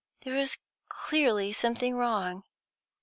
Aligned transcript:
There 0.23 0.33
was 0.33 0.57
clearly 0.89 1.53
something 1.53 1.93
wrong. 1.95 2.43